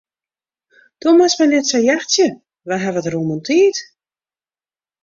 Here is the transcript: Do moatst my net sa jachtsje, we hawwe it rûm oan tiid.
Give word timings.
Do 1.01 1.09
moatst 1.17 1.39
my 1.41 1.47
net 1.49 1.65
sa 1.71 1.79
jachtsje, 1.87 2.27
we 2.67 2.75
hawwe 2.83 2.99
it 3.01 3.09
rûm 3.13 3.31
oan 3.33 3.41
tiid. 3.47 3.77